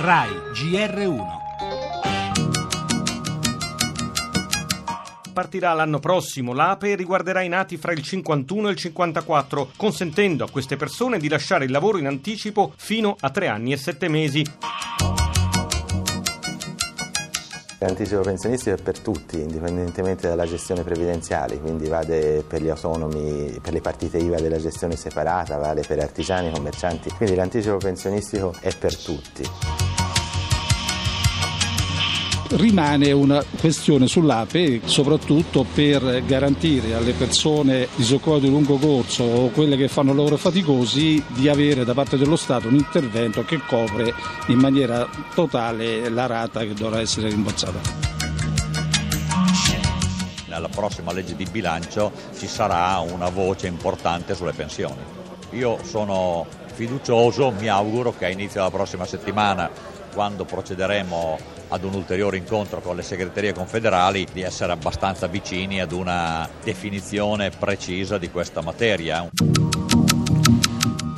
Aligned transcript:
RAI 0.00 0.30
GR1 0.52 1.26
partirà 5.32 5.72
l'anno 5.72 5.98
prossimo. 5.98 6.52
L'APE 6.52 6.94
riguarderà 6.94 7.42
i 7.42 7.48
nati 7.48 7.76
fra 7.76 7.92
il 7.92 8.02
51 8.02 8.68
e 8.68 8.70
il 8.70 8.76
54, 8.76 9.70
consentendo 9.76 10.44
a 10.44 10.50
queste 10.50 10.76
persone 10.76 11.18
di 11.18 11.28
lasciare 11.28 11.64
il 11.64 11.72
lavoro 11.72 11.98
in 11.98 12.06
anticipo 12.06 12.72
fino 12.76 13.16
a 13.18 13.30
tre 13.30 13.48
anni 13.48 13.72
e 13.72 13.76
sette 13.76 14.08
mesi. 14.08 14.44
L'anticipo 17.80 18.20
pensionistico 18.20 18.76
è 18.76 18.82
per 18.82 18.98
tutti, 19.00 19.40
indipendentemente 19.40 20.28
dalla 20.28 20.46
gestione 20.46 20.82
previdenziale, 20.82 21.58
quindi 21.58 21.88
vale 21.88 22.44
per 22.46 22.62
gli 22.62 22.68
autonomi, 22.68 23.58
per 23.62 23.72
le 23.72 23.80
partite 23.80 24.18
IVA 24.18 24.40
della 24.40 24.58
gestione 24.58 24.96
separata, 24.96 25.56
vale 25.56 25.82
per 25.82 25.98
artigiani, 26.00 26.50
commercianti, 26.52 27.10
quindi 27.10 27.36
l'anticipo 27.36 27.76
pensionistico 27.76 28.54
è 28.60 28.74
per 28.76 28.96
tutti 28.96 29.87
rimane 32.50 33.12
una 33.12 33.44
questione 33.58 34.06
sull'APE 34.06 34.82
soprattutto 34.84 35.64
per 35.72 36.24
garantire 36.24 36.94
alle 36.94 37.12
persone 37.12 37.88
disoccupate 37.94 38.42
di 38.42 38.48
lungo 38.48 38.76
corso 38.76 39.24
o 39.24 39.48
quelle 39.48 39.76
che 39.76 39.88
fanno 39.88 40.14
lavoro 40.14 40.36
faticosi 40.36 41.22
di 41.28 41.48
avere 41.48 41.84
da 41.84 41.94
parte 41.94 42.16
dello 42.16 42.36
Stato 42.36 42.68
un 42.68 42.74
intervento 42.74 43.44
che 43.44 43.60
copre 43.66 44.12
in 44.46 44.58
maniera 44.58 45.08
totale 45.34 46.08
la 46.08 46.26
rata 46.26 46.60
che 46.60 46.74
dovrà 46.74 47.00
essere 47.00 47.28
rimborsata 47.28 48.16
nella 50.58 50.68
prossima 50.68 51.12
legge 51.12 51.36
di 51.36 51.46
bilancio 51.50 52.12
ci 52.36 52.48
sarà 52.48 52.98
una 52.98 53.28
voce 53.28 53.68
importante 53.68 54.34
sulle 54.34 54.52
pensioni. 54.52 55.27
Io 55.52 55.78
sono 55.82 56.46
fiducioso, 56.74 57.50
mi 57.58 57.68
auguro 57.68 58.14
che 58.16 58.26
a 58.26 58.28
inizio 58.28 58.60
della 58.60 58.70
prossima 58.70 59.06
settimana, 59.06 59.70
quando 60.12 60.44
procederemo 60.44 61.38
ad 61.68 61.84
un 61.84 61.94
ulteriore 61.94 62.36
incontro 62.36 62.80
con 62.80 62.96
le 62.96 63.02
segreterie 63.02 63.52
confederali 63.52 64.26
di 64.32 64.42
essere 64.42 64.72
abbastanza 64.72 65.26
vicini 65.26 65.80
ad 65.80 65.92
una 65.92 66.48
definizione 66.62 67.50
precisa 67.50 68.18
di 68.18 68.30
questa 68.30 68.62
materia 68.62 69.28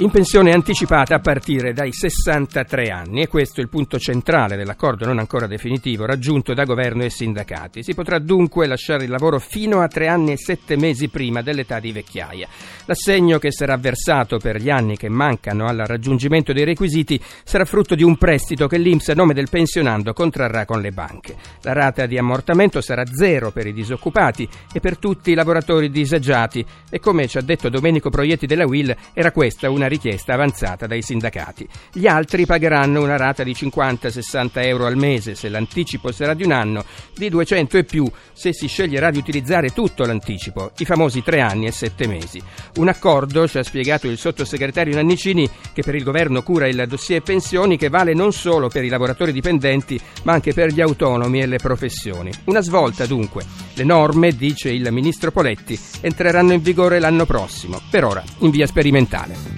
in 0.00 0.10
pensione 0.10 0.52
anticipata 0.52 1.16
a 1.16 1.18
partire 1.18 1.72
dai 1.72 1.92
63 1.92 2.88
anni 2.88 3.22
e 3.22 3.26
questo 3.26 3.58
è 3.58 3.64
il 3.64 3.68
punto 3.68 3.98
centrale 3.98 4.54
dell'accordo 4.54 5.04
non 5.04 5.18
ancora 5.18 5.48
definitivo 5.48 6.06
raggiunto 6.06 6.54
da 6.54 6.62
governo 6.62 7.02
e 7.02 7.10
sindacati. 7.10 7.82
Si 7.82 7.94
potrà 7.94 8.20
dunque 8.20 8.68
lasciare 8.68 9.04
il 9.04 9.10
lavoro 9.10 9.40
fino 9.40 9.80
a 9.80 9.88
tre 9.88 10.06
anni 10.06 10.30
e 10.30 10.36
sette 10.36 10.76
mesi 10.76 11.08
prima 11.08 11.42
dell'età 11.42 11.80
di 11.80 11.90
vecchiaia. 11.90 12.46
L'assegno 12.84 13.38
che 13.38 13.50
sarà 13.50 13.76
versato 13.76 14.38
per 14.38 14.60
gli 14.60 14.70
anni 14.70 14.96
che 14.96 15.08
mancano 15.08 15.66
al 15.66 15.78
raggiungimento 15.78 16.52
dei 16.52 16.64
requisiti 16.64 17.20
sarà 17.42 17.64
frutto 17.64 17.96
di 17.96 18.04
un 18.04 18.16
prestito 18.16 18.68
che 18.68 18.78
l'Inps 18.78 19.08
a 19.08 19.14
nome 19.14 19.34
del 19.34 19.48
pensionando 19.50 20.12
contrarrà 20.12 20.64
con 20.64 20.80
le 20.80 20.92
banche. 20.92 21.34
La 21.62 21.72
rata 21.72 22.06
di 22.06 22.16
ammortamento 22.16 22.80
sarà 22.80 23.04
zero 23.04 23.50
per 23.50 23.66
i 23.66 23.72
disoccupati 23.72 24.48
e 24.72 24.78
per 24.78 24.96
tutti 24.96 25.32
i 25.32 25.34
lavoratori 25.34 25.90
disagiati 25.90 26.64
e 26.88 27.00
come 27.00 27.26
ci 27.26 27.36
ha 27.36 27.42
detto 27.42 27.68
Domenico 27.68 28.10
Proietti 28.10 28.46
della 28.46 28.64
Will 28.64 28.94
era 29.12 29.32
questa 29.32 29.68
una 29.68 29.86
richiesta 29.88 30.34
avanzata 30.34 30.86
dai 30.86 31.02
sindacati. 31.02 31.66
Gli 31.92 32.06
altri 32.06 32.46
pagheranno 32.46 33.02
una 33.02 33.16
rata 33.16 33.42
di 33.42 33.52
50-60 33.52 34.64
euro 34.64 34.86
al 34.86 34.96
mese 34.96 35.34
se 35.34 35.48
l'anticipo 35.48 36.12
sarà 36.12 36.34
di 36.34 36.44
un 36.44 36.52
anno, 36.52 36.84
di 37.14 37.28
200 37.28 37.78
e 37.78 37.84
più 37.84 38.10
se 38.32 38.52
si 38.52 38.68
sceglierà 38.68 39.10
di 39.10 39.18
utilizzare 39.18 39.70
tutto 39.70 40.04
l'anticipo, 40.04 40.72
i 40.78 40.84
famosi 40.84 41.22
tre 41.22 41.40
anni 41.40 41.66
e 41.66 41.72
sette 41.72 42.06
mesi. 42.06 42.40
Un 42.76 42.88
accordo, 42.88 43.48
ci 43.48 43.58
ha 43.58 43.62
spiegato 43.62 44.08
il 44.08 44.18
sottosegretario 44.18 44.94
Nannicini, 44.94 45.48
che 45.72 45.82
per 45.82 45.94
il 45.94 46.04
governo 46.04 46.42
cura 46.42 46.68
il 46.68 46.84
dossier 46.86 47.22
pensioni, 47.22 47.76
che 47.76 47.88
vale 47.88 48.14
non 48.14 48.32
solo 48.32 48.68
per 48.68 48.84
i 48.84 48.88
lavoratori 48.88 49.32
dipendenti, 49.32 50.00
ma 50.24 50.32
anche 50.32 50.52
per 50.52 50.72
gli 50.72 50.80
autonomi 50.80 51.40
e 51.40 51.46
le 51.46 51.58
professioni. 51.58 52.30
Una 52.44 52.60
svolta 52.60 53.06
dunque. 53.06 53.44
Le 53.74 53.84
norme, 53.84 54.32
dice 54.32 54.70
il 54.70 54.88
ministro 54.90 55.30
Poletti, 55.30 55.78
entreranno 56.00 56.52
in 56.52 56.62
vigore 56.62 56.98
l'anno 56.98 57.26
prossimo, 57.26 57.80
per 57.90 58.04
ora 58.04 58.22
in 58.38 58.50
via 58.50 58.66
sperimentale. 58.66 59.57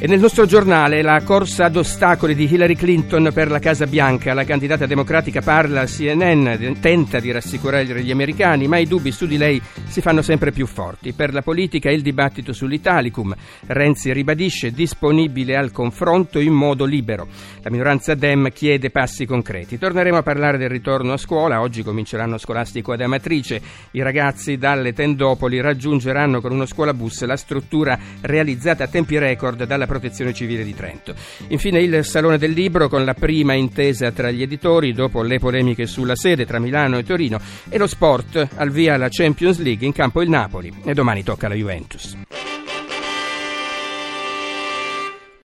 E 0.00 0.06
nel 0.06 0.20
nostro 0.20 0.46
giornale 0.46 1.02
la 1.02 1.20
corsa 1.24 1.64
ad 1.64 1.74
ostacoli 1.74 2.36
di 2.36 2.48
Hillary 2.48 2.76
Clinton 2.76 3.30
per 3.34 3.50
la 3.50 3.58
Casa 3.58 3.84
Bianca. 3.84 4.32
La 4.32 4.44
candidata 4.44 4.86
democratica 4.86 5.40
parla 5.40 5.80
a 5.80 5.86
CNN, 5.86 6.78
tenta 6.78 7.18
di 7.18 7.32
rassicurare 7.32 8.00
gli 8.04 8.12
americani, 8.12 8.68
ma 8.68 8.78
i 8.78 8.86
dubbi 8.86 9.10
su 9.10 9.26
di 9.26 9.36
lei 9.36 9.60
si 9.88 10.00
fanno 10.00 10.22
sempre 10.22 10.52
più 10.52 10.66
forti. 10.66 11.12
Per 11.14 11.32
la 11.32 11.42
politica 11.42 11.90
il 11.90 12.02
dibattito 12.02 12.52
sull'Italicum. 12.52 13.34
Renzi 13.66 14.12
ribadisce 14.12 14.70
disponibile 14.70 15.56
al 15.56 15.72
confronto 15.72 16.38
in 16.38 16.52
modo 16.52 16.84
libero. 16.84 17.26
La 17.62 17.70
minoranza 17.70 18.14
Dem 18.14 18.52
chiede 18.52 18.90
passi 18.90 19.26
concreti. 19.26 19.78
Torneremo 19.78 20.18
a 20.18 20.22
parlare 20.22 20.58
del 20.58 20.70
ritorno 20.70 21.14
a 21.14 21.16
scuola. 21.16 21.60
Oggi 21.60 21.82
comincerà 21.82 22.22
l'anno 22.22 22.38
scolastico 22.38 22.92
ad 22.92 23.00
Amatrice. 23.00 23.60
I 23.90 24.02
ragazzi 24.02 24.58
dalle 24.58 24.92
tendopoli 24.92 25.60
raggiungeranno 25.60 26.40
con 26.40 26.52
uno 26.52 26.66
scuolabus 26.66 27.24
la 27.24 27.36
struttura 27.36 27.98
realizzata 28.20 28.84
a 28.84 28.88
tempi 28.88 29.18
record 29.18 29.64
dalla 29.64 29.86
Protezione 29.88 30.34
Civile 30.34 30.62
di 30.62 30.74
Trento. 30.74 31.14
Infine 31.48 31.80
il 31.80 32.04
Salone 32.04 32.36
del 32.36 32.52
Libro 32.52 32.88
con 32.88 33.04
la 33.06 33.14
prima 33.14 33.54
intesa 33.54 34.12
tra 34.12 34.30
gli 34.30 34.42
editori 34.42 34.92
dopo 34.92 35.22
le 35.22 35.38
polemiche 35.38 35.86
sulla 35.86 36.14
sede 36.14 36.44
tra 36.44 36.58
Milano 36.60 36.98
e 36.98 37.04
Torino 37.04 37.40
e 37.70 37.78
lo 37.78 37.86
sport 37.86 38.48
al 38.56 38.70
via 38.70 38.98
la 38.98 39.08
Champions 39.10 39.58
League 39.58 39.86
in 39.86 39.92
campo 39.92 40.20
il 40.20 40.28
Napoli 40.28 40.72
e 40.84 40.92
domani 40.92 41.22
tocca 41.22 41.48
la 41.48 41.54
Juventus. 41.54 42.16